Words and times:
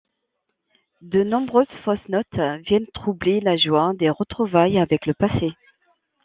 De 1.03 1.21
nombreuses 1.23 1.67
fausses 1.85 2.09
notes 2.09 2.25
viennent 2.65 2.87
troubler 2.91 3.39
la 3.39 3.55
joie 3.55 3.93
des 3.93 4.09
retrouvailles 4.09 4.79
avec 4.79 5.05
le 5.05 5.13
passé. 5.13 5.51